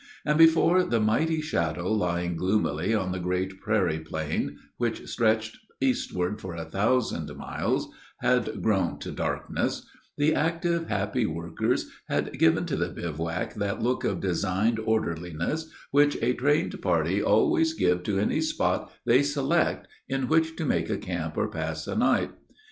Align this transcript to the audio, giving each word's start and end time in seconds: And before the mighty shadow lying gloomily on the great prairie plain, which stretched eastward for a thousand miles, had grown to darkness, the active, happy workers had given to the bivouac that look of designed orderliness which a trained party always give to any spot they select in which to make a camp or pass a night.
And 0.25 0.35
before 0.35 0.83
the 0.83 0.99
mighty 0.99 1.41
shadow 1.41 1.91
lying 1.93 2.35
gloomily 2.35 2.91
on 2.95 3.11
the 3.11 3.19
great 3.19 3.61
prairie 3.61 3.99
plain, 3.99 4.57
which 4.77 5.07
stretched 5.07 5.59
eastward 5.79 6.41
for 6.41 6.55
a 6.55 6.65
thousand 6.65 7.29
miles, 7.37 7.87
had 8.19 8.63
grown 8.63 8.97
to 8.97 9.11
darkness, 9.11 9.85
the 10.17 10.33
active, 10.33 10.89
happy 10.89 11.27
workers 11.27 11.87
had 12.09 12.33
given 12.39 12.65
to 12.65 12.75
the 12.75 12.89
bivouac 12.89 13.53
that 13.53 13.83
look 13.83 14.03
of 14.03 14.21
designed 14.21 14.79
orderliness 14.79 15.71
which 15.91 16.17
a 16.23 16.33
trained 16.33 16.81
party 16.81 17.21
always 17.21 17.75
give 17.75 18.01
to 18.01 18.17
any 18.17 18.41
spot 18.41 18.91
they 19.05 19.21
select 19.21 19.87
in 20.09 20.27
which 20.27 20.55
to 20.55 20.65
make 20.65 20.89
a 20.89 20.97
camp 20.97 21.37
or 21.37 21.47
pass 21.47 21.85
a 21.85 21.95
night. 21.95 22.31